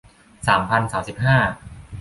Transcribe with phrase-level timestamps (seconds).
[0.47, 1.37] สามพันสามสิบห้า